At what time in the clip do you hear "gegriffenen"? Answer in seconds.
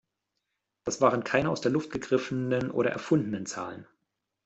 1.91-2.71